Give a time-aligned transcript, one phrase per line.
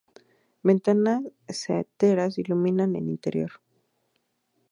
[0.67, 3.51] Ventanas saeteras iluminan el interior.